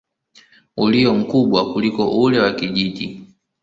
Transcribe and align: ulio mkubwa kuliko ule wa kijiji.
ulio 0.77 1.13
mkubwa 1.15 1.73
kuliko 1.73 2.21
ule 2.21 2.39
wa 2.39 2.53
kijiji. 2.53 3.23